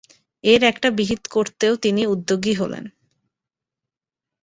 এর 0.43 0.61
একটা 0.63 0.87
বিহিত 0.91 1.23
করতেও 1.27 1.73
তিনি 1.75 2.01
উদ্যোগী 2.05 2.53
হলেন। 2.53 2.85